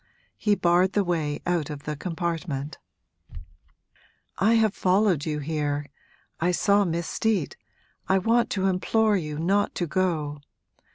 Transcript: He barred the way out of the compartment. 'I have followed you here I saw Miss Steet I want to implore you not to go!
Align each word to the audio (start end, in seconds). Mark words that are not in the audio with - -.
He 0.35 0.55
barred 0.55 0.93
the 0.93 1.03
way 1.03 1.41
out 1.45 1.69
of 1.69 1.83
the 1.83 1.95
compartment. 1.95 2.79
'I 4.39 4.55
have 4.55 4.73
followed 4.73 5.27
you 5.27 5.37
here 5.37 5.85
I 6.39 6.49
saw 6.49 6.83
Miss 6.85 7.05
Steet 7.07 7.55
I 8.09 8.17
want 8.17 8.49
to 8.49 8.65
implore 8.65 9.15
you 9.15 9.37
not 9.37 9.75
to 9.75 9.85
go! 9.85 10.41